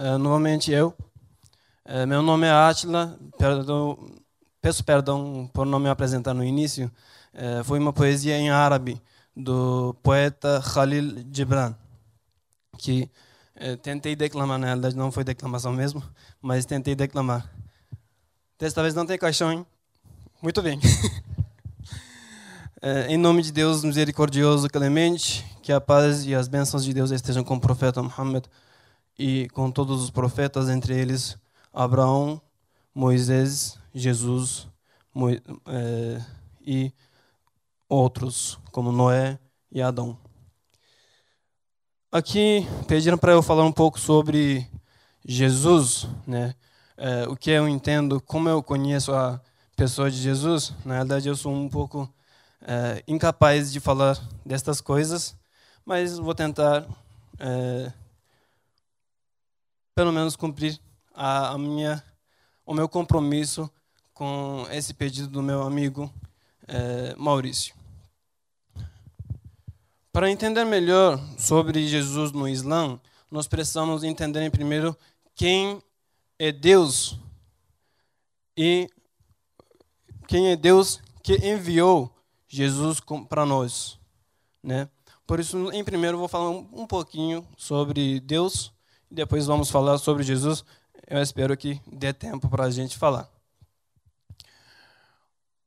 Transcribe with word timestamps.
É, 0.00 0.16
novamente 0.16 0.70
eu. 0.70 0.94
É, 1.84 2.06
meu 2.06 2.22
nome 2.22 2.46
é 2.46 2.52
Atila. 2.52 3.18
Perdão, 3.36 3.98
peço 4.62 4.84
perdão 4.84 5.50
por 5.52 5.66
não 5.66 5.80
me 5.80 5.88
apresentar 5.88 6.32
no 6.34 6.44
início. 6.44 6.88
É, 7.34 7.64
foi 7.64 7.80
uma 7.80 7.92
poesia 7.92 8.38
em 8.38 8.48
árabe 8.48 9.02
do 9.36 9.96
poeta 10.00 10.60
Khalil 10.60 11.26
Gibran, 11.32 11.74
que 12.78 13.10
tentei 13.82 14.14
declamar, 14.14 14.56
na 14.56 14.66
realidade 14.66 14.96
não 14.96 15.10
foi 15.10 15.24
declamação 15.24 15.72
mesmo, 15.72 16.00
mas 16.40 16.64
tentei 16.64 16.94
declamar. 16.94 17.52
Desta 18.56 18.82
vez 18.82 18.94
não 18.94 19.04
tem 19.04 19.18
caixão, 19.18 19.52
hein? 19.52 19.66
Muito 20.40 20.62
bem. 20.62 20.78
em 23.08 23.16
nome 23.16 23.42
de 23.42 23.50
Deus 23.50 23.82
misericordioso, 23.82 24.68
clemente, 24.68 25.44
que 25.60 25.72
a 25.72 25.80
paz 25.80 26.24
e 26.24 26.36
as 26.36 26.46
bênçãos 26.46 26.84
de 26.84 26.94
Deus 26.94 27.10
estejam 27.10 27.42
com 27.42 27.56
o 27.56 27.60
profeta 27.60 28.00
Muhammad 28.00 28.44
e 29.18 29.48
com 29.50 29.70
todos 29.70 30.02
os 30.02 30.10
profetas, 30.10 30.68
entre 30.68 30.98
eles 30.98 31.36
Abraão, 31.72 32.40
Moisés, 32.94 33.78
Jesus 33.94 34.68
Mo 35.14 35.30
é, 35.30 35.40
e 36.64 36.92
outros, 37.88 38.58
como 38.70 38.92
Noé 38.92 39.38
e 39.72 39.82
Adão. 39.82 40.16
Aqui 42.12 42.66
pediram 42.86 43.18
para 43.18 43.32
eu 43.32 43.42
falar 43.42 43.64
um 43.64 43.72
pouco 43.72 43.98
sobre 43.98 44.66
Jesus, 45.26 46.06
né? 46.26 46.54
É, 46.96 47.28
o 47.28 47.36
que 47.36 47.50
eu 47.50 47.68
entendo, 47.68 48.20
como 48.20 48.48
eu 48.48 48.62
conheço 48.62 49.12
a 49.12 49.40
pessoa 49.76 50.10
de 50.10 50.16
Jesus. 50.16 50.74
Na 50.84 50.98
verdade, 50.98 51.28
eu 51.28 51.36
sou 51.36 51.52
um 51.52 51.68
pouco 51.68 52.12
é, 52.62 53.02
incapaz 53.06 53.72
de 53.72 53.78
falar 53.78 54.18
destas 54.44 54.80
coisas, 54.80 55.36
mas 55.84 56.18
vou 56.18 56.34
tentar, 56.34 56.84
é, 57.38 57.92
pelo 59.98 60.12
menos, 60.12 60.36
cumprir 60.36 60.80
a, 61.12 61.48
a, 61.48 61.58
minha, 61.58 62.04
o 62.64 62.72
meu 62.72 62.88
compromisso 62.88 63.68
com 64.14 64.64
esse 64.70 64.94
pedido 64.94 65.26
do 65.26 65.42
meu 65.42 65.62
amigo 65.62 66.08
é, 66.68 67.16
Maurício. 67.16 67.74
Para 70.12 70.30
entender 70.30 70.64
melhor 70.64 71.18
sobre 71.36 71.88
Jesus 71.88 72.30
no 72.30 72.48
Islã, 72.48 73.00
nós 73.28 73.48
precisamos 73.48 74.04
entender 74.04 74.48
primeiro 74.52 74.96
quem 75.34 75.82
é 76.38 76.52
Deus 76.52 77.18
e 78.56 78.88
quem 80.28 80.52
é 80.52 80.54
Deus 80.54 81.00
que 81.24 81.44
enviou 81.44 82.08
Jesus 82.46 83.00
para 83.28 83.44
nós, 83.44 83.98
né? 84.62 84.88
Por 85.26 85.40
isso, 85.40 85.72
em 85.72 85.82
primeiro, 85.82 86.18
vou 86.18 86.28
falar 86.28 86.50
um, 86.50 86.86
pouquinho 86.86 87.44
sobre 87.56 88.20
Deus 88.20 88.72
depois 89.10 89.46
vamos 89.46 89.70
falar 89.70 89.98
sobre 89.98 90.22
Jesus. 90.22 90.64
Eu 91.06 91.22
espero 91.22 91.56
que 91.56 91.80
dê 91.86 92.12
tempo 92.12 92.48
para 92.48 92.64
a 92.64 92.70
gente 92.70 92.98
falar. 92.98 93.28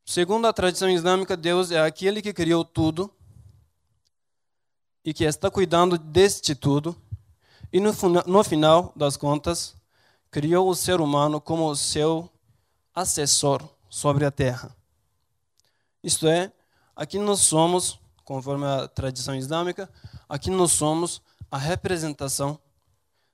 Segundo 0.06 0.46
a 0.46 0.54
tradição 0.54 0.90
islâmica, 0.90 1.38
Deus 1.38 1.72
é 1.72 1.80
aquele 1.80 2.22
que 2.22 2.34
criou 2.34 2.66
tudo 2.66 3.10
e 5.04 5.14
que 5.14 5.24
está 5.24 5.50
cuidando 5.50 5.98
deste 5.98 6.54
tudo. 6.54 6.96
E 7.72 7.80
no, 7.80 7.92
no 8.28 8.44
final 8.44 8.92
das 8.96 9.16
contas, 9.16 9.76
criou 10.30 10.70
o 10.70 10.76
ser 10.76 11.00
humano 11.00 11.40
como 11.40 11.76
seu 11.76 12.30
assessor 12.94 13.68
sobre 13.90 14.26
a 14.26 14.32
terra. 14.32 14.76
Isto 16.04 16.28
é, 16.28 16.52
aqui 16.96 17.18
nós 17.18 17.40
somos 17.40 18.00
conforme 18.24 18.66
a 18.66 18.88
tradição 18.88 19.36
islâmica, 19.36 19.90
aqui 20.30 20.50
nós 20.50 20.72
somos 20.72 21.22
a 21.50 21.58
representação 21.58 22.58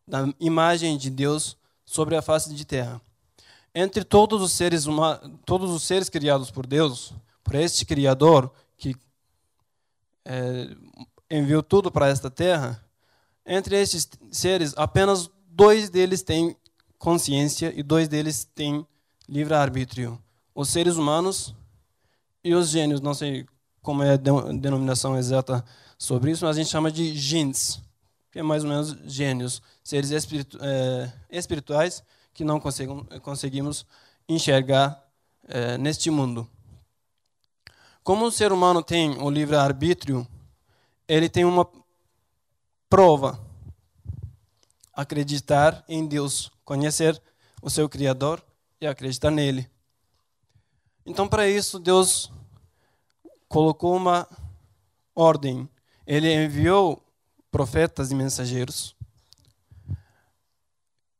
da 0.08 0.32
imagem 0.40 0.98
de 0.98 1.10
Deus 1.10 1.58
sobre 1.86 2.16
a 2.16 2.22
face 2.22 2.54
de 2.54 2.66
terra. 2.66 3.02
Entre 3.76 4.04
todos 4.04 4.42
os 4.42 4.54
seres 4.54 4.86
todos 5.46 5.70
os 5.70 5.84
seres 5.84 6.10
criados 6.10 6.50
por 6.50 6.66
Deus, 6.66 7.14
por 7.44 7.56
este 7.56 7.86
Criador 7.86 8.52
que 8.78 8.96
é, 10.26 10.76
enviou 11.30 11.62
tudo 11.62 11.92
para 11.92 12.08
esta 12.08 12.30
terra, 12.30 12.84
entre 13.46 13.80
estes 13.80 14.10
seres, 14.32 14.74
apenas 14.76 15.30
dois 15.50 15.90
deles 15.90 16.22
têm 16.22 16.56
consciência 16.98 17.74
e 17.76 17.84
dois 17.84 18.08
deles 18.08 18.46
têm 18.56 18.86
livre-arbítrio. 19.28 20.22
Os 20.54 20.70
seres 20.70 20.96
humanos 20.96 21.54
e 22.44 22.54
os 22.54 22.70
gênios, 22.70 23.02
não 23.02 23.14
sei 23.14 23.46
como 23.82 24.04
é 24.04 24.14
a 24.14 24.18
denominação 24.18 25.18
exata 25.18 25.64
sobre 25.98 26.32
isso, 26.32 26.46
mas 26.46 26.58
a 26.58 26.60
gente 26.60 26.70
chama 26.70 26.92
de 26.92 27.16
jins, 27.16 27.80
que 28.38 28.42
é 28.42 28.44
mais 28.44 28.64
ou 28.64 28.70
menos 28.70 28.96
gênios, 29.12 29.64
seres 29.84 30.12
espiritu 30.12 30.60
é, 30.62 31.12
espirituais 31.28 32.04
que 32.36 32.44
não 32.44 32.62
conseguimos 33.24 33.84
enxergar 34.30 35.04
é, 35.48 35.76
neste 35.80 36.12
mundo. 36.12 36.48
Como 38.04 38.26
o 38.26 38.32
ser 38.32 38.52
humano 38.52 38.84
tem 38.84 39.18
o 39.20 39.28
livre-arbítrio, 39.28 40.28
ele 41.08 41.28
tem 41.28 41.46
uma 41.46 41.68
prova. 42.88 43.44
Acreditar 44.94 45.84
em 45.90 46.06
Deus, 46.06 46.52
conhecer 46.64 47.20
o 47.60 47.72
seu 47.72 47.90
Criador 47.90 48.40
e 48.80 48.86
acreditar 48.86 49.32
nele. 49.32 49.68
Então, 51.04 51.28
para 51.28 51.50
isso, 51.50 51.80
Deus 51.80 52.32
colocou 53.50 53.96
uma 53.96 54.28
ordem. 55.16 55.68
Ele 56.06 56.32
enviou 56.32 57.04
profetas 57.52 58.12
e 58.12 58.16
mensageiros 58.16 58.98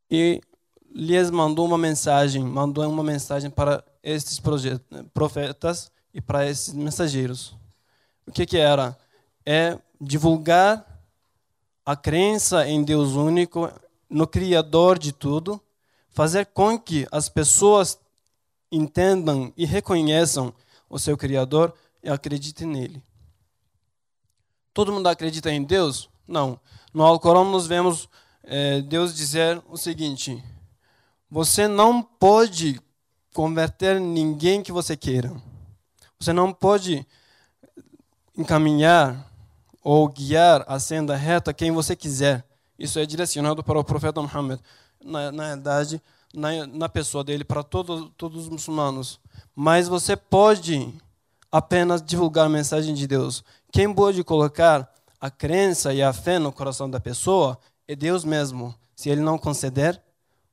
e 0.10 0.42
lhes 0.90 1.30
mandou 1.30 1.66
uma 1.66 1.78
mensagem, 1.78 2.44
mandou 2.44 2.88
uma 2.90 3.04
mensagem 3.04 3.50
para 3.50 3.84
esses 4.02 4.42
profetas 5.14 5.92
e 6.14 6.22
para 6.22 6.50
esses 6.50 6.74
mensageiros. 6.74 7.56
O 8.26 8.32
que, 8.32 8.46
que 8.46 8.58
era? 8.58 8.98
É 9.46 9.78
divulgar 10.00 10.86
a 11.86 11.96
crença 11.96 12.68
em 12.68 12.84
Deus 12.84 13.14
único, 13.14 13.72
no 14.10 14.28
Criador 14.28 14.98
de 14.98 15.12
tudo, 15.12 15.62
fazer 16.10 16.48
com 16.48 16.80
que 16.80 17.08
as 17.12 17.30
pessoas 17.30 18.00
entendam 18.72 19.54
e 19.56 19.66
reconheçam 19.66 20.54
o 20.90 20.98
seu 20.98 21.18
Criador 21.18 21.74
e 22.02 22.10
acredite 22.10 22.66
nele. 22.66 23.02
Todo 24.74 24.92
mundo 24.92 25.08
acredita 25.08 25.52
em 25.52 25.64
Deus? 25.64 26.10
Não. 26.28 26.60
No 26.94 27.04
Alcorão 27.04 27.46
nós 27.46 27.68
vemos 27.68 28.10
é, 28.44 28.82
Deus 28.82 29.16
dizer 29.16 29.62
o 29.70 29.78
seguinte: 29.78 30.44
você 31.30 31.68
não 31.68 32.02
pode 32.02 32.82
converter 33.34 34.00
ninguém 34.00 34.64
que 34.64 34.72
você 34.72 34.98
queira. 34.98 35.32
Você 36.20 36.34
não 36.34 36.52
pode 36.52 37.06
encaminhar 38.36 39.32
ou 39.84 40.08
guiar 40.08 40.64
a 40.68 40.80
senda 40.80 41.16
reta 41.16 41.54
quem 41.54 41.72
você 41.72 41.96
quiser. 41.96 42.46
Isso 42.78 43.00
é 43.00 43.06
direcionado 43.06 43.64
para 43.64 43.80
o 43.80 43.84
profeta 43.84 44.22
Muhammad. 44.22 44.60
Na, 45.04 45.32
na 45.32 45.48
verdade, 45.50 46.02
na, 46.34 46.68
na 46.68 46.90
pessoa 46.90 47.24
dele, 47.24 47.44
para 47.44 47.64
todo, 47.64 48.10
todos 48.10 48.44
os 48.44 48.50
muçulmanos. 48.50 49.20
Mas 49.56 49.88
você 49.88 50.16
pode 50.16 50.94
apenas 51.52 52.02
divulgar 52.02 52.46
a 52.46 52.50
mensagem 52.50 52.94
de 52.94 53.08
Deus. 53.08 53.44
Quem 53.72 53.94
pode 53.94 54.24
colocar 54.24 54.92
a 55.20 55.32
crença 55.32 55.94
e 55.94 56.02
a 56.02 56.14
fé 56.14 56.40
no 56.40 56.52
coração 56.52 56.90
da 56.90 57.00
pessoa 57.00 57.60
é 57.88 57.96
Deus 57.96 58.24
mesmo. 58.24 58.76
Se 58.96 59.10
ele 59.10 59.22
não 59.22 59.38
conceder, 59.38 60.02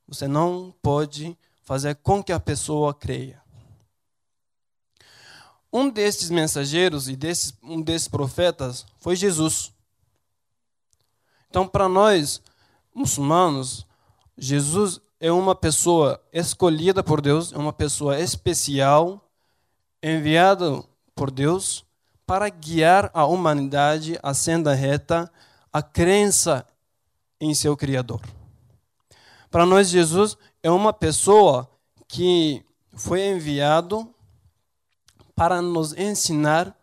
você 0.07 0.27
não 0.27 0.73
pode 0.81 1.37
fazer 1.63 1.95
com 1.95 2.23
que 2.23 2.31
a 2.31 2.39
pessoa 2.39 2.93
creia. 2.93 3.41
Um 5.71 5.89
desses 5.89 6.29
mensageiros 6.29 7.09
e 7.09 7.15
desses, 7.15 7.53
um 7.61 7.81
desses 7.81 8.07
profetas 8.07 8.85
foi 8.97 9.15
Jesus. 9.15 9.73
Então, 11.49 11.67
para 11.67 11.89
nós, 11.89 12.41
muçulmanos, 12.93 13.85
Jesus 14.37 15.01
é 15.19 15.31
uma 15.31 15.55
pessoa 15.55 16.21
escolhida 16.31 17.03
por 17.03 17.19
Deus, 17.21 17.51
é 17.51 17.57
uma 17.57 17.73
pessoa 17.73 18.19
especial 18.19 19.29
enviado 20.01 20.87
por 21.13 21.31
Deus 21.31 21.85
para 22.25 22.49
guiar 22.49 23.11
a 23.13 23.25
humanidade 23.25 24.17
à 24.23 24.33
senda 24.33 24.73
reta, 24.73 25.31
a 25.71 25.81
crença 25.81 26.65
em 27.39 27.53
seu 27.53 27.77
Criador. 27.77 28.21
Para 29.51 29.65
nós, 29.65 29.89
Jesus 29.89 30.37
é 30.63 30.69
uma 30.69 30.91
pessoa 30.91 31.69
que 32.07 32.65
foi 32.93 33.27
enviado 33.27 34.09
para 35.35 35.61
nos 35.61 35.93
ensinar 35.97 36.75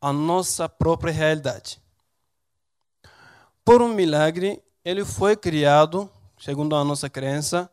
a 0.00 0.12
nossa 0.12 0.68
própria 0.68 1.12
realidade. 1.12 1.80
Por 3.64 3.82
um 3.82 3.88
milagre, 3.88 4.62
ele 4.84 5.04
foi 5.04 5.36
criado, 5.36 6.10
segundo 6.38 6.74
a 6.74 6.84
nossa 6.84 7.08
crença, 7.08 7.70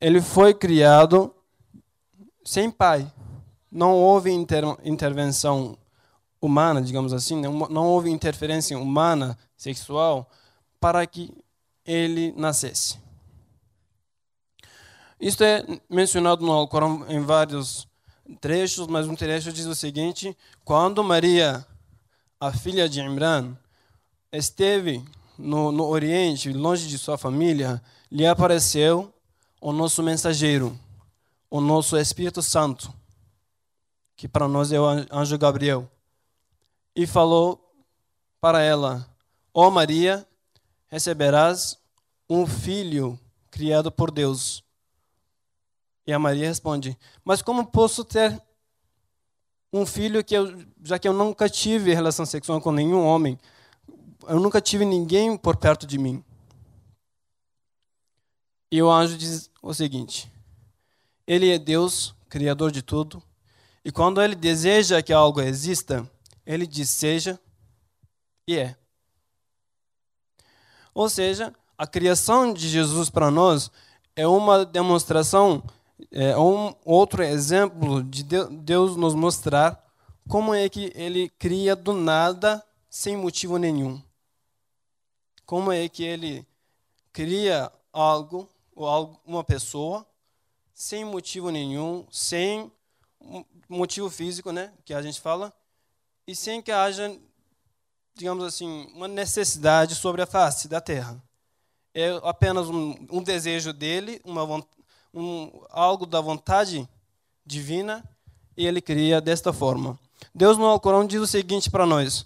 ele 0.00 0.20
foi 0.20 0.52
criado 0.52 1.34
sem 2.44 2.70
pai. 2.70 3.10
Não 3.70 3.92
houve 3.94 4.30
inter 4.30 4.64
intervenção 4.84 5.76
humana, 6.46 6.80
digamos 6.80 7.12
assim, 7.12 7.40
não, 7.40 7.68
não 7.68 7.86
houve 7.86 8.10
interferência 8.10 8.78
humana 8.78 9.36
sexual 9.56 10.30
para 10.80 11.06
que 11.06 11.32
ele 11.84 12.32
nascesse. 12.36 12.98
Isto 15.20 15.44
é 15.44 15.64
mencionado 15.88 16.44
no 16.44 16.52
Alcorão 16.52 17.06
em 17.08 17.20
vários 17.20 17.88
trechos, 18.40 18.86
mas 18.86 19.06
um 19.06 19.14
trecho 19.14 19.52
diz 19.52 19.66
o 19.66 19.74
seguinte: 19.74 20.36
quando 20.64 21.02
Maria, 21.02 21.66
a 22.38 22.52
filha 22.52 22.88
de 22.88 23.00
Imran, 23.00 23.56
esteve 24.32 25.02
no, 25.38 25.72
no 25.72 25.84
Oriente, 25.84 26.52
longe 26.52 26.86
de 26.86 26.98
sua 26.98 27.16
família, 27.16 27.82
lhe 28.10 28.26
apareceu 28.26 29.12
o 29.60 29.72
nosso 29.72 30.02
mensageiro, 30.02 30.78
o 31.50 31.60
nosso 31.60 31.96
Espírito 31.96 32.42
Santo, 32.42 32.92
que 34.16 34.28
para 34.28 34.46
nós 34.46 34.70
é 34.72 34.80
o 34.80 34.86
anjo 35.10 35.38
Gabriel, 35.38 35.90
e 36.96 37.06
falou 37.06 37.62
para 38.40 38.62
ela: 38.62 39.06
Ó 39.52 39.68
oh 39.68 39.70
Maria, 39.70 40.26
receberás 40.88 41.78
um 42.28 42.46
filho 42.46 43.20
criado 43.50 43.92
por 43.92 44.10
Deus. 44.10 44.64
E 46.06 46.12
a 46.12 46.18
Maria 46.18 46.48
responde: 46.48 46.96
Mas 47.22 47.42
como 47.42 47.66
posso 47.66 48.02
ter 48.02 48.40
um 49.70 49.84
filho 49.84 50.24
que 50.24 50.34
eu, 50.34 50.64
já 50.82 50.98
que 50.98 51.06
eu 51.06 51.12
nunca 51.12 51.50
tive 51.50 51.92
relação 51.92 52.24
sexual 52.24 52.60
com 52.60 52.72
nenhum 52.72 53.04
homem? 53.04 53.38
Eu 54.26 54.40
nunca 54.40 54.60
tive 54.60 54.84
ninguém 54.84 55.36
por 55.36 55.56
perto 55.56 55.86
de 55.86 55.98
mim. 55.98 56.24
E 58.72 58.82
o 58.82 58.90
anjo 58.90 59.18
diz 59.18 59.50
o 59.60 59.74
seguinte: 59.74 60.32
Ele 61.26 61.50
é 61.50 61.58
Deus, 61.58 62.14
criador 62.28 62.72
de 62.72 62.82
tudo, 62.82 63.22
e 63.84 63.92
quando 63.92 64.20
ele 64.20 64.34
deseja 64.34 65.02
que 65.02 65.12
algo 65.12 65.40
exista, 65.40 66.10
ele 66.46 66.66
diz 66.66 66.88
seja 66.88 67.38
e 68.46 68.56
é. 68.56 68.76
Ou 70.94 71.10
seja, 71.10 71.54
a 71.76 71.86
criação 71.86 72.54
de 72.54 72.68
Jesus 72.68 73.10
para 73.10 73.30
nós 73.30 73.70
é 74.14 74.26
uma 74.26 74.64
demonstração, 74.64 75.62
é 76.10 76.38
um 76.38 76.74
outro 76.84 77.22
exemplo 77.22 78.02
de 78.02 78.22
Deus 78.22 78.96
nos 78.96 79.14
mostrar 79.14 79.84
como 80.28 80.54
é 80.54 80.68
que 80.68 80.92
ele 80.94 81.28
cria 81.28 81.76
do 81.76 81.92
nada 81.92 82.64
sem 82.88 83.16
motivo 83.16 83.58
nenhum. 83.58 84.02
Como 85.44 85.70
é 85.70 85.88
que 85.88 86.02
ele 86.02 86.46
cria 87.12 87.70
algo 87.92 88.48
ou 88.74 89.20
uma 89.24 89.44
pessoa 89.44 90.06
sem 90.72 91.04
motivo 91.04 91.50
nenhum, 91.50 92.06
sem 92.10 92.70
motivo 93.68 94.10
físico, 94.10 94.52
né, 94.52 94.72
que 94.84 94.92
a 94.92 95.00
gente 95.00 95.20
fala, 95.20 95.52
e 96.26 96.34
sem 96.34 96.60
que 96.60 96.72
haja, 96.72 97.16
digamos 98.14 98.44
assim, 98.44 98.90
uma 98.94 99.06
necessidade 99.06 99.94
sobre 99.94 100.22
a 100.22 100.26
face 100.26 100.66
da 100.66 100.80
terra. 100.80 101.22
É 101.94 102.20
apenas 102.24 102.68
um, 102.68 102.94
um 103.10 103.22
desejo 103.22 103.72
dele, 103.72 104.20
uma, 104.24 104.44
um, 105.14 105.50
algo 105.70 106.04
da 106.04 106.20
vontade 106.20 106.88
divina, 107.44 108.04
e 108.56 108.66
ele 108.66 108.80
cria 108.80 109.20
desta 109.20 109.52
forma. 109.52 109.98
Deus 110.34 110.58
no 110.58 110.64
Alcorão 110.64 111.06
diz 111.06 111.20
o 111.20 111.26
seguinte 111.26 111.70
para 111.70 111.86
nós: 111.86 112.24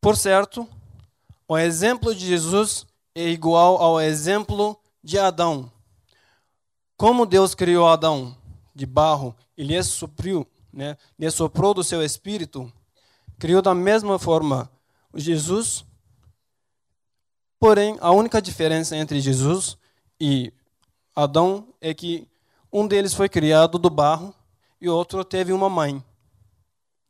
Por 0.00 0.16
certo, 0.16 0.66
o 1.46 1.58
exemplo 1.58 2.14
de 2.14 2.26
Jesus 2.26 2.86
é 3.14 3.28
igual 3.28 3.76
ao 3.82 4.00
exemplo 4.00 4.78
de 5.02 5.18
Adão. 5.18 5.70
Como 6.96 7.26
Deus 7.26 7.54
criou 7.54 7.88
Adão 7.88 8.36
de 8.74 8.86
barro 8.86 9.34
e 9.56 9.62
lhe 9.62 9.80
supriu, 9.82 10.46
né, 10.72 10.96
lhe 11.18 11.30
soprou 11.30 11.72
do 11.74 11.84
seu 11.84 12.02
espírito, 12.02 12.72
criou 13.38 13.62
da 13.62 13.74
mesma 13.74 14.18
forma 14.18 14.70
Jesus. 15.14 15.84
Porém, 17.58 17.96
a 18.00 18.10
única 18.10 18.40
diferença 18.40 18.96
entre 18.96 19.20
Jesus 19.20 19.76
e 20.20 20.52
Adão 21.14 21.68
é 21.80 21.92
que 21.92 22.26
um 22.72 22.86
deles 22.86 23.14
foi 23.14 23.28
criado 23.28 23.78
do 23.78 23.90
barro 23.90 24.34
e 24.80 24.88
o 24.88 24.94
outro 24.94 25.24
teve 25.24 25.52
uma 25.52 25.68
mãe. 25.68 26.02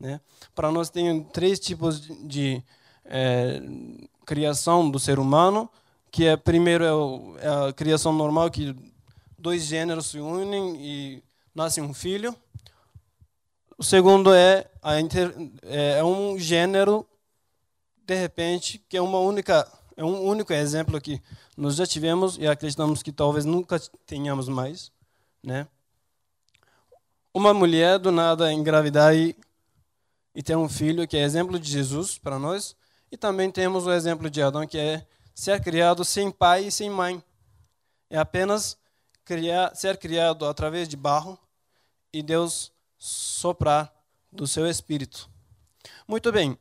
Né? 0.00 0.20
Para 0.54 0.70
nós 0.70 0.88
tem 0.88 1.22
três 1.25 1.58
tipos 1.58 2.00
de, 2.00 2.62
é, 3.04 3.60
criação 4.25 4.88
do 4.90 4.98
ser 4.98 5.19
humano, 5.19 5.69
que 6.10 6.26
é 6.26 6.36
primeiro 6.36 6.84
é, 6.84 6.92
o, 6.92 7.36
é 7.38 7.69
a 7.69 7.72
criação 7.72 8.12
normal 8.12 8.50
que 8.50 8.76
dois 9.38 9.64
gêneros 9.64 10.06
se 10.06 10.19
unem 10.19 10.76
e 10.76 11.22
nasce 11.54 11.80
um 11.80 11.94
filho. 11.94 12.36
O 13.80 13.84
segundo 13.84 14.34
é, 14.34 14.69
inter, 15.00 15.32
é, 15.62 15.98
é 15.98 16.04
um 16.04 16.36
gênero 16.36 17.06
de 18.04 18.12
repente 18.16 18.76
que 18.88 18.96
é 18.96 19.00
uma 19.00 19.20
única 19.20 19.70
é 19.96 20.02
um 20.02 20.25
único 20.25 20.52
exemplo 20.52 21.00
que 21.00 21.22
nós 21.56 21.76
já 21.76 21.86
tivemos 21.86 22.36
e 22.38 22.46
acreditamos 22.48 23.04
que 23.04 23.12
talvez 23.12 23.44
nunca 23.44 23.78
tenhamos 24.04 24.48
mais, 24.48 24.90
né? 25.40 25.69
Uma 27.32 27.54
mulher 27.54 28.00
do 28.00 28.10
nada 28.10 28.52
engravidar 28.52 29.14
e, 29.14 29.36
e 30.34 30.42
ter 30.42 30.56
um 30.56 30.69
filho 30.69 31.06
que 31.06 31.16
é 31.16 31.22
exemplo 31.22 31.56
de 31.56 31.70
Jesus 31.70 32.19
para 32.19 32.36
nós 32.36 32.75
e 33.12 33.16
também 33.16 33.48
temos 33.48 33.86
o 33.86 33.92
exemplo 33.92 34.28
de 34.28 34.42
Adão, 34.42 34.66
que 34.66 34.78
é 34.78 35.06
ser 35.32 35.62
criado 35.62 36.04
sem 36.04 36.32
pai 36.32 36.64
e 36.64 36.72
sem 36.72 36.90
mãe. 36.90 37.22
É 38.10 38.19
apenas 38.19 38.76
criar, 39.25 39.72
ser 39.76 39.96
criado 39.98 40.46
através 40.46 40.88
de 40.88 40.96
barro 40.96 41.38
e 42.12 42.25
Deus 42.25 42.72
soprar 42.98 43.92
do 44.32 44.46
seu 44.46 44.66
espírito. 44.66 45.30
Muito 46.06 46.30
bem. 46.32 46.58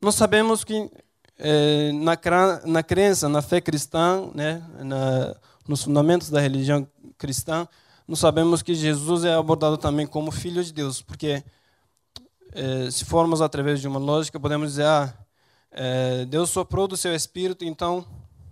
Nós 0.00 0.14
sabemos 0.14 0.64
que 0.64 0.90
é, 1.38 1.92
na, 1.92 2.18
na 2.64 2.82
crença, 2.82 3.28
na 3.28 3.42
fé 3.42 3.60
cristã, 3.60 4.30
né, 4.34 4.62
na, 4.80 5.36
nos 5.66 5.82
fundamentos 5.82 6.30
da 6.30 6.40
religião 6.40 6.86
cristã, 7.18 7.68
nós 8.06 8.18
sabemos 8.18 8.62
que 8.62 8.74
Jesus 8.74 9.24
é 9.24 9.34
abordado 9.34 9.76
também 9.76 10.06
como 10.06 10.30
filho 10.30 10.62
de 10.62 10.72
Deus, 10.72 11.00
porque 11.00 11.42
é, 12.52 12.90
se 12.90 13.04
formos 13.04 13.40
através 13.40 13.80
de 13.80 13.88
uma 13.88 13.98
lógica, 13.98 14.38
podemos 14.38 14.70
dizer, 14.70 14.84
ah, 14.84 15.14
é, 15.70 16.24
Deus 16.26 16.50
soprou 16.50 16.86
do 16.86 16.96
seu 16.96 17.14
espírito, 17.14 17.64
então, 17.64 18.04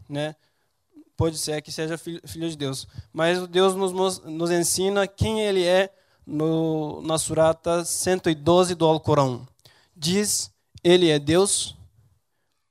né, 0.08 0.34
pode 1.16 1.36
ser 1.36 1.60
que 1.60 1.70
seja 1.70 1.98
filho, 1.98 2.20
filho 2.26 2.48
de 2.48 2.56
Deus. 2.56 2.88
Mas 3.12 3.46
Deus 3.48 3.74
nos, 3.74 4.20
nos 4.24 4.50
ensina 4.50 5.06
quem 5.06 5.42
Ele 5.42 5.64
é 5.64 5.92
no, 6.26 7.02
na 7.02 7.18
surata 7.18 7.84
112 7.84 8.74
do 8.74 8.86
Alcorão. 8.86 9.46
Diz, 9.96 10.50
Ele 10.82 11.08
é 11.10 11.18
Deus, 11.18 11.76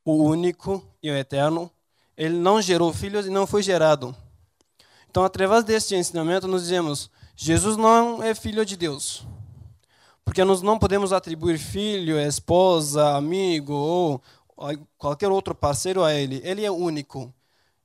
o 0.06 0.24
único 0.24 0.84
e 1.02 1.12
o 1.12 1.16
eterno. 1.16 1.72
Ele 2.18 2.38
não 2.38 2.62
gerou 2.62 2.94
filhos 2.94 3.26
e 3.26 3.30
não 3.30 3.48
foi 3.48 3.64
gerado. 3.64 4.16
Então, 5.10 5.24
através 5.24 5.64
deste 5.64 5.96
ensinamento, 5.96 6.48
nós 6.48 6.64
dizemos: 6.64 7.10
Jesus 7.36 7.78
não 7.78 8.22
é 8.22 8.36
filho 8.36 8.66
de 8.66 8.76
Deus. 8.76 9.26
Porque 10.24 10.44
nós 10.44 10.62
não 10.62 10.78
podemos 10.78 11.12
atribuir 11.12 11.58
filho, 11.58 12.20
esposa, 12.20 13.16
amigo 13.16 13.74
ou 13.74 14.22
qualquer 14.98 15.30
outro 15.30 15.56
parceiro 15.56 16.04
a 16.04 16.14
ele. 16.14 16.42
Ele 16.44 16.64
é 16.64 16.70
único. 16.70 17.34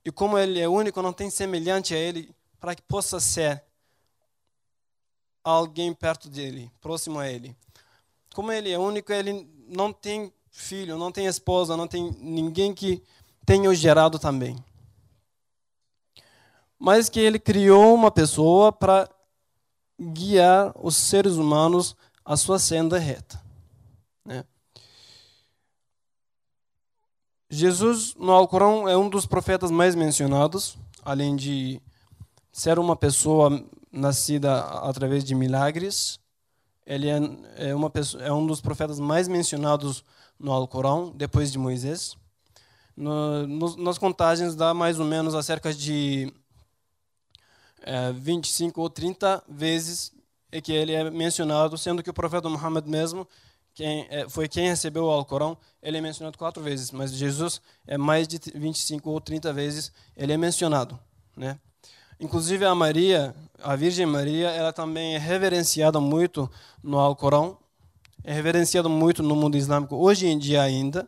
E 0.03 0.11
como 0.11 0.37
ele 0.37 0.59
é 0.59 0.67
único, 0.67 1.01
não 1.01 1.11
tem 1.11 1.29
semelhante 1.29 1.95
a 1.95 1.97
ele 1.97 2.29
para 2.59 2.75
que 2.75 2.81
possa 2.83 3.19
ser 3.19 3.63
alguém 5.51 5.93
perto 5.93 6.27
dele, 6.27 6.71
próximo 6.81 7.19
a 7.19 7.29
ele. 7.29 7.55
Como 8.33 8.51
ele 8.51 8.71
é 8.71 8.79
único, 8.79 9.13
ele 9.13 9.47
não 9.67 9.93
tem 9.93 10.33
filho, 10.49 10.97
não 10.97 11.11
tem 11.11 11.27
esposa, 11.27 11.77
não 11.77 11.87
tem 11.87 12.11
ninguém 12.19 12.73
que 12.73 13.01
tenha 13.45 13.69
o 13.69 13.75
gerado 13.75 14.17
também. 14.17 14.57
Mas 16.79 17.09
que 17.09 17.19
ele 17.19 17.39
criou 17.39 17.93
uma 17.93 18.09
pessoa 18.09 18.71
para 18.71 19.09
guiar 19.99 20.73
os 20.75 20.97
seres 20.97 21.33
humanos 21.33 21.95
a 22.23 22.35
sua 22.35 22.57
senda 22.57 22.97
reta. 22.97 23.41
Né? 24.25 24.43
Jesus, 27.49 28.15
no 28.15 28.31
Alcorão, 28.31 28.89
é 28.89 28.97
um 28.97 29.07
dos 29.07 29.25
profetas 29.25 29.69
mais 29.69 29.95
mencionados, 29.95 30.77
além 31.03 31.35
de 31.35 31.79
ser 32.51 32.79
uma 32.79 32.95
pessoa 32.95 33.63
nascida 33.95 34.59
através 34.59 35.23
de 35.23 35.33
milagres. 35.33 36.19
Ele 36.85 37.09
é, 37.09 37.19
é, 37.69 37.75
uma 37.75 37.89
pessoa, 37.89 38.23
é 38.23 38.31
um 38.31 38.45
dos 38.45 38.61
profetas 38.61 38.99
mais 38.99 39.27
mencionados 39.27 40.03
no 40.39 40.51
Alcorão, 40.51 41.11
depois 41.15 41.51
de 41.51 41.57
Moisés. 41.57 42.15
No, 42.95 43.47
no, 43.47 43.77
nas 43.77 43.97
contagens 43.97 44.55
dá 44.55 44.73
mais 44.73 44.99
ou 44.99 45.05
menos 45.05 45.33
a 45.33 45.41
cerca 45.41 45.73
de 45.73 46.31
é, 47.81 48.11
25 48.13 48.81
ou 48.81 48.89
30 48.89 49.43
vezes 49.49 50.13
é 50.51 50.61
que 50.61 50.71
ele 50.71 50.93
é 50.93 51.09
mencionado, 51.09 51.77
sendo 51.77 52.01
que 52.01 52.09
o 52.09 52.13
profeta 52.13 52.47
Muhammad 52.47 52.87
mesmo, 52.87 53.27
quem 53.73 54.07
é, 54.09 54.29
foi 54.29 54.47
quem 54.47 54.69
recebeu 54.69 55.05
o 55.05 55.09
Alcorão, 55.09 55.57
ele 55.81 55.97
é 55.97 56.01
mencionado 56.01 56.37
quatro 56.37 56.63
vezes, 56.63 56.91
mas 56.91 57.11
Jesus 57.11 57.61
é 57.85 57.97
mais 57.97 58.27
de 58.27 58.39
25 58.55 59.09
ou 59.09 59.19
30 59.19 59.51
vezes 59.51 59.91
ele 60.15 60.31
é 60.31 60.37
mencionado, 60.37 60.97
né? 61.35 61.59
Inclusive 62.19 62.65
a 62.65 62.73
Maria, 62.73 63.35
a 63.61 63.75
Virgem 63.75 64.05
Maria, 64.05 64.49
ela 64.49 64.71
também 64.71 65.15
é 65.15 65.17
reverenciada 65.17 65.99
muito 65.99 66.49
no 66.81 66.97
Alcorão, 66.97 67.57
é 68.23 68.33
reverenciada 68.33 68.87
muito 68.87 69.21
no 69.21 69.35
mundo 69.35 69.57
islâmico 69.57 69.95
hoje 69.95 70.27
em 70.27 70.37
dia 70.37 70.61
ainda. 70.61 71.07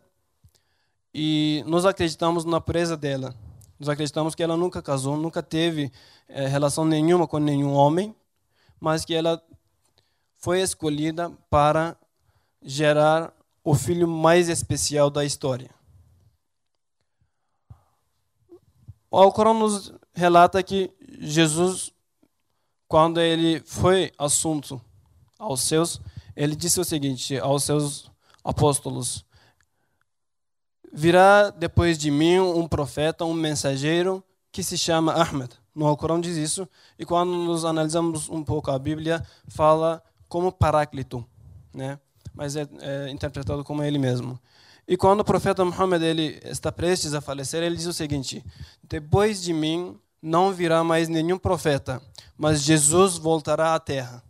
E 1.13 1.63
nós 1.65 1.85
acreditamos 1.85 2.45
na 2.45 2.59
pureza 2.59 2.97
dela. 2.97 3.33
Nós 3.79 3.89
acreditamos 3.89 4.35
que 4.35 4.43
ela 4.43 4.57
nunca 4.57 4.81
casou, 4.81 5.15
nunca 5.15 5.41
teve 5.41 5.91
é, 6.27 6.47
relação 6.47 6.83
nenhuma 6.83 7.27
com 7.27 7.37
nenhum 7.37 7.73
homem, 7.73 8.13
mas 8.79 9.05
que 9.05 9.13
ela 9.13 9.41
foi 10.35 10.61
escolhida 10.61 11.31
para 11.49 11.97
gerar 12.61 13.33
o 13.63 13.73
filho 13.73 14.07
mais 14.07 14.49
especial 14.49 15.09
da 15.09 15.23
história. 15.25 15.69
O 19.09 19.17
Alcorão 19.17 19.53
nos 19.53 19.93
relata 20.17 20.63
que 20.63 20.91
Jesus, 21.19 21.93
quando 22.87 23.21
ele 23.21 23.61
foi 23.63 24.11
assunto 24.17 24.81
aos 25.37 25.61
seus, 25.61 26.01
ele 26.35 26.55
disse 26.55 26.79
o 26.79 26.83
seguinte 26.83 27.37
aos 27.37 27.63
seus 27.63 28.11
apóstolos: 28.43 29.23
Virá 30.91 31.51
depois 31.51 31.99
de 31.99 32.09
mim 32.09 32.39
um 32.39 32.67
profeta, 32.67 33.25
um 33.25 33.33
mensageiro 33.33 34.23
que 34.51 34.63
se 34.63 34.75
chama 34.75 35.13
Ahmed. 35.13 35.51
No 35.75 35.85
Alcorão 35.85 36.19
diz 36.19 36.35
isso, 36.35 36.67
e 36.97 37.05
quando 37.05 37.31
nos 37.31 37.63
analisamos 37.63 38.27
um 38.27 38.43
pouco 38.43 38.71
a 38.71 38.79
Bíblia, 38.79 39.23
fala 39.47 40.03
como 40.27 40.51
Paráclito, 40.51 41.23
né? 41.71 41.99
mas 42.33 42.55
é, 42.55 42.67
é 42.81 43.09
interpretado 43.11 43.63
como 43.63 43.83
ele 43.83 43.99
mesmo. 43.99 44.39
E 44.87 44.97
quando 44.97 45.19
o 45.19 45.23
profeta 45.23 45.63
Muhammad 45.63 46.01
ele 46.01 46.39
está 46.43 46.71
prestes 46.71 47.13
a 47.13 47.21
falecer, 47.21 47.61
ele 47.61 47.75
diz 47.75 47.85
o 47.85 47.93
seguinte: 47.93 48.43
Depois 48.83 49.43
de 49.43 49.53
mim 49.53 49.99
não 50.21 50.51
virá 50.51 50.83
mais 50.83 51.07
nenhum 51.07 51.37
profeta, 51.37 52.01
mas 52.37 52.61
Jesus 52.61 53.17
voltará 53.17 53.75
à 53.75 53.79
terra. 53.79 54.23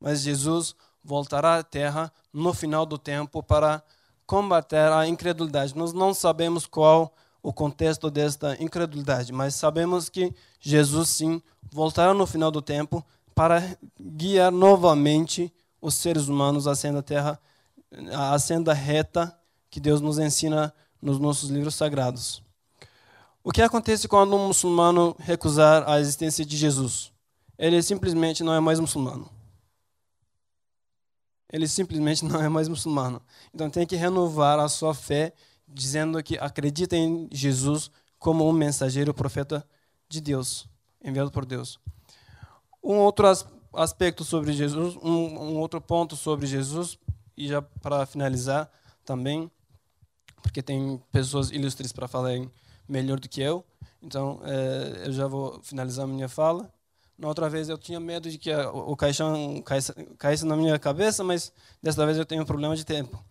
Mas 0.00 0.20
Jesus 0.20 0.74
voltará 1.02 1.58
à 1.58 1.62
terra 1.62 2.12
no 2.32 2.52
final 2.52 2.86
do 2.86 2.98
tempo 2.98 3.42
para 3.42 3.82
combater 4.26 4.92
a 4.92 5.06
incredulidade. 5.06 5.76
Nós 5.76 5.92
não 5.92 6.14
sabemos 6.14 6.66
qual 6.66 7.14
o 7.42 7.52
contexto 7.52 8.10
desta 8.10 8.56
incredulidade, 8.62 9.32
mas 9.32 9.54
sabemos 9.54 10.08
que 10.08 10.34
Jesus 10.58 11.10
sim 11.10 11.42
voltará 11.70 12.14
no 12.14 12.26
final 12.26 12.50
do 12.50 12.62
tempo 12.62 13.04
para 13.34 13.76
guiar 14.00 14.50
novamente 14.50 15.52
os 15.80 15.94
seres 15.94 16.28
humanos 16.28 16.66
à 16.66 16.74
senda 16.74 17.02
terra, 17.02 17.38
à 18.12 18.38
senda 18.38 18.72
reta 18.72 19.36
que 19.68 19.80
Deus 19.80 20.00
nos 20.00 20.18
ensina 20.18 20.72
nos 21.02 21.18
nossos 21.18 21.50
livros 21.50 21.74
sagrados. 21.74 22.43
O 23.46 23.52
que 23.52 23.60
acontece 23.60 24.08
quando 24.08 24.34
um 24.34 24.46
muçulmano 24.46 25.14
recusar 25.18 25.86
a 25.86 26.00
existência 26.00 26.46
de 26.46 26.56
Jesus? 26.56 27.12
Ele 27.58 27.82
simplesmente 27.82 28.42
não 28.42 28.54
é 28.54 28.58
mais 28.58 28.80
muçulmano. 28.80 29.30
Ele 31.52 31.68
simplesmente 31.68 32.24
não 32.24 32.40
é 32.40 32.48
mais 32.48 32.68
muçulmano. 32.68 33.20
Então 33.52 33.68
tem 33.68 33.86
que 33.86 33.96
renovar 33.96 34.58
a 34.58 34.66
sua 34.66 34.94
fé, 34.94 35.34
dizendo 35.68 36.22
que 36.22 36.38
acredita 36.38 36.96
em 36.96 37.28
Jesus 37.30 37.90
como 38.18 38.48
um 38.48 38.52
mensageiro, 38.52 39.12
profeta 39.12 39.62
de 40.08 40.22
Deus, 40.22 40.66
enviado 41.04 41.30
por 41.30 41.44
Deus. 41.44 41.78
Um 42.82 42.96
outro 42.96 43.26
aspecto 43.74 44.24
sobre 44.24 44.54
Jesus, 44.54 44.96
um, 44.96 45.10
um 45.10 45.58
outro 45.58 45.82
ponto 45.82 46.16
sobre 46.16 46.46
Jesus, 46.46 46.98
e 47.36 47.46
já 47.46 47.60
para 47.60 48.06
finalizar 48.06 48.70
também, 49.04 49.50
porque 50.42 50.62
tem 50.62 50.98
pessoas 51.12 51.50
ilustres 51.50 51.92
para 51.92 52.08
falarem 52.08 52.50
melhor 52.88 53.18
do 53.18 53.28
que 53.28 53.40
eu. 53.40 53.64
Então, 54.02 54.40
é, 54.44 55.06
eu 55.06 55.12
já 55.12 55.26
vou 55.26 55.60
finalizar 55.62 56.04
a 56.04 56.08
minha 56.08 56.28
fala. 56.28 56.70
Na 57.18 57.28
outra 57.28 57.48
vez 57.48 57.68
eu 57.68 57.78
tinha 57.78 58.00
medo 58.00 58.28
de 58.28 58.36
que 58.38 58.54
o 58.54 58.96
caixão 58.96 59.62
caísse, 59.62 59.92
caísse, 60.18 60.44
na 60.44 60.56
minha 60.56 60.78
cabeça, 60.78 61.22
mas 61.22 61.52
desta 61.82 62.04
vez 62.04 62.18
eu 62.18 62.26
tenho 62.26 62.42
um 62.42 62.46
problema 62.46 62.76
de 62.76 62.84
tempo. 62.84 63.24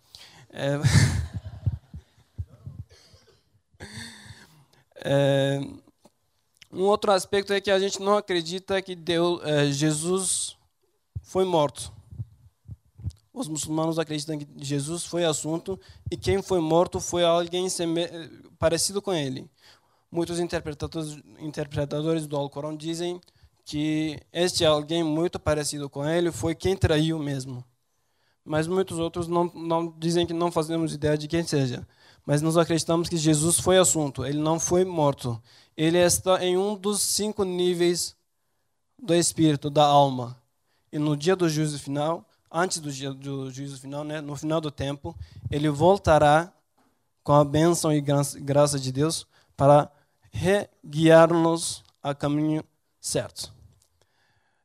É, 0.50 0.80
é, 4.96 5.60
um 6.72 6.82
outro 6.84 7.12
aspecto 7.12 7.52
é 7.52 7.60
que 7.60 7.70
a 7.70 7.78
gente 7.78 8.00
não 8.00 8.16
acredita 8.16 8.80
que 8.80 8.96
Deus, 8.96 9.42
Jesus 9.70 10.56
foi 11.22 11.44
morto. 11.44 11.93
Os 13.34 13.48
muçulmanos 13.48 13.98
acreditam 13.98 14.38
que 14.38 14.46
Jesus 14.58 15.04
foi 15.04 15.24
assunto 15.24 15.78
e 16.08 16.16
quem 16.16 16.40
foi 16.40 16.60
morto 16.60 17.00
foi 17.00 17.24
alguém 17.24 17.66
parecido 18.60 19.02
com 19.02 19.12
ele. 19.12 19.50
Muitos 20.08 20.38
interpretadores, 20.38 21.18
interpretadores 21.40 22.28
do 22.28 22.36
Alcorão 22.36 22.76
dizem 22.76 23.20
que 23.64 24.20
este 24.32 24.64
alguém 24.64 25.02
muito 25.02 25.40
parecido 25.40 25.90
com 25.90 26.08
ele 26.08 26.30
foi 26.30 26.54
quem 26.54 26.76
traiu 26.76 27.18
mesmo. 27.18 27.64
Mas 28.44 28.68
muitos 28.68 29.00
outros 29.00 29.26
não, 29.26 29.50
não 29.52 29.92
dizem 29.98 30.24
que 30.24 30.32
não 30.32 30.52
fazemos 30.52 30.94
ideia 30.94 31.18
de 31.18 31.26
quem 31.26 31.42
seja. 31.42 31.84
Mas 32.24 32.40
nós 32.40 32.56
acreditamos 32.56 33.08
que 33.08 33.16
Jesus 33.16 33.58
foi 33.58 33.78
assunto, 33.78 34.24
ele 34.24 34.38
não 34.38 34.60
foi 34.60 34.84
morto. 34.84 35.42
Ele 35.76 35.98
está 35.98 36.44
em 36.44 36.56
um 36.56 36.76
dos 36.76 37.02
cinco 37.02 37.42
níveis 37.42 38.14
do 38.96 39.12
espírito, 39.12 39.68
da 39.68 39.84
alma. 39.84 40.40
E 40.92 41.00
no 41.00 41.16
dia 41.16 41.34
do 41.34 41.48
juízo 41.48 41.80
final, 41.80 42.24
antes 42.54 42.78
do 42.78 43.14
do 43.14 43.50
juízo 43.50 43.80
final, 43.80 44.04
né, 44.04 44.20
no 44.20 44.36
final 44.36 44.60
do 44.60 44.70
tempo, 44.70 45.16
ele 45.50 45.68
voltará 45.68 46.52
com 47.24 47.32
a 47.32 47.44
bênção 47.44 47.92
e 47.92 48.00
graça 48.00 48.78
de 48.78 48.92
Deus 48.92 49.26
para 49.56 49.90
guiar-nos 50.84 51.82
a 52.02 52.14
caminho 52.14 52.62
certo. 53.00 53.52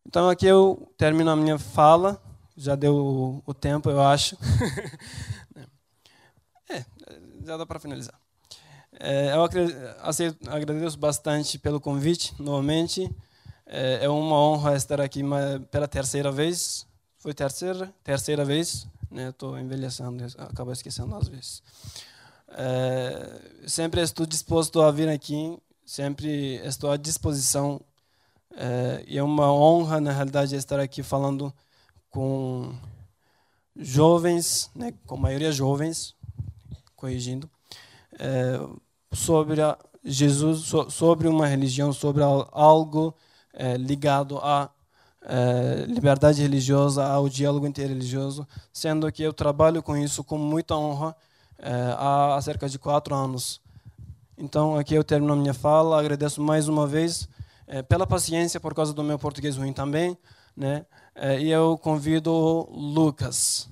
Então 0.06 0.30
aqui 0.30 0.46
eu 0.46 0.92
termino 0.98 1.32
a 1.32 1.36
minha 1.36 1.58
fala, 1.58 2.22
já 2.56 2.76
deu 2.76 3.42
o 3.46 3.54
tempo, 3.54 3.90
eu 3.90 4.02
acho. 4.02 4.38
é, 6.70 6.86
já 7.46 7.58
dá 7.58 7.66
para 7.66 7.80
finalizar. 7.80 8.20
É, 9.00 9.34
eu 9.34 9.44
agradeço 10.52 10.98
bastante 10.98 11.58
pelo 11.58 11.80
convite, 11.80 12.36
novamente. 12.42 13.10
É, 13.66 14.06
é 14.06 14.10
uma 14.10 14.36
honra 14.36 14.76
estar 14.76 15.00
aqui 15.00 15.22
pela 15.72 15.88
terceira 15.88 16.32
vez. 16.32 16.89
Foi 17.20 17.34
terceira, 17.34 17.94
terceira 18.02 18.46
vez, 18.46 18.88
né? 19.12 19.28
Estou 19.28 19.60
envelhecendo, 19.60 20.24
acabo 20.38 20.72
esquecendo 20.72 21.14
às 21.16 21.28
vezes. 21.28 21.62
É, 22.48 23.42
sempre 23.68 24.02
estou 24.02 24.26
disposto 24.26 24.82
a 24.82 24.90
vir 24.90 25.10
aqui, 25.10 25.58
sempre 25.86 26.56
estou 26.66 26.90
à 26.90 26.96
disposição. 26.96 27.82
É, 28.56 29.04
e 29.06 29.18
é 29.18 29.24
uma 29.24 29.52
honra, 29.52 30.00
na 30.00 30.14
realidade, 30.14 30.56
estar 30.56 30.80
aqui 30.80 31.04
falando 31.04 31.54
com 32.10 32.74
jovens, 33.76 34.72
né, 34.74 34.94
com 35.06 35.16
a 35.16 35.20
maioria 35.20 35.52
jovens, 35.52 36.16
corrigindo, 36.96 37.50
é, 38.18 38.60
sobre 39.12 39.62
Jesus, 40.06 40.62
so, 40.62 40.90
sobre 40.90 41.28
uma 41.28 41.46
religião, 41.46 41.92
sobre 41.92 42.24
algo 42.24 43.14
ligado 43.78 44.38
à 44.38 44.70
é, 45.22 45.86
liberdade 45.88 46.42
religiosa, 46.42 47.06
ao 47.06 47.28
diálogo 47.28 47.68
interreligioso, 47.68 48.48
sendo 48.72 49.12
que 49.12 49.24
eu 49.24 49.34
trabalho 49.34 49.84
com 49.84 49.96
isso 49.96 50.24
com 50.24 50.38
muita 50.38 50.76
honra 50.76 51.16
é, 51.58 51.72
há 51.98 52.40
cerca 52.42 52.68
de 52.70 52.80
quatro 52.80 53.14
anos. 53.14 53.62
Então, 54.38 54.78
aqui 54.78 54.96
eu 54.96 55.04
termino 55.04 55.34
a 55.34 55.36
minha 55.36 55.54
fala, 55.54 56.00
agradeço 56.00 56.42
mais 56.42 56.68
uma 56.68 56.88
vez 56.88 57.28
é, 57.68 57.82
pela 57.82 58.08
paciência 58.08 58.60
por 58.60 58.74
causa 58.74 58.94
do 58.94 59.04
meu 59.04 59.20
português 59.20 59.58
ruim 59.58 59.74
também, 59.74 60.18
né? 60.56 60.86
E 61.42 61.50
eu 61.50 61.78
convido 61.78 62.32
Lucas. 62.72 63.69